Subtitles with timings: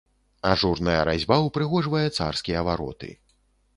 [0.51, 3.11] Ажурная разьба ўпрыгожвае царскія вароты.